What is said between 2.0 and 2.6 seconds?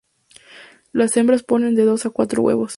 a cuatro